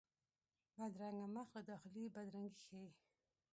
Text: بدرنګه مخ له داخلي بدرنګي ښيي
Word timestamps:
بدرنګه 0.77 1.27
مخ 1.35 1.47
له 1.55 1.61
داخلي 1.69 2.03
بدرنګي 2.13 2.59
ښيي 2.65 2.89